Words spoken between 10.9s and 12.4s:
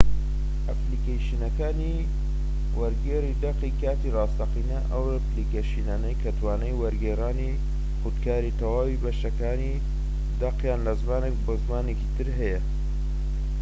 زمانێک بۆ زمانی تر